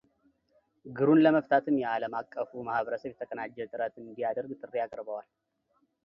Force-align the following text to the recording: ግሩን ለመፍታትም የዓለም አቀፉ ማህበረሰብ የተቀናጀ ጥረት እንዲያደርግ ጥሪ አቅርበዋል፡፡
ግሩን 0.97 1.19
ለመፍታትም 1.25 1.75
የዓለም 1.81 2.13
አቀፉ 2.21 2.49
ማህበረሰብ 2.69 3.11
የተቀናጀ 3.11 3.57
ጥረት 3.71 3.93
እንዲያደርግ 4.03 4.51
ጥሪ 4.63 4.73
አቅርበዋል፡፡ 4.85 5.29